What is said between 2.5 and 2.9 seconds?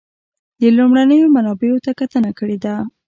ده.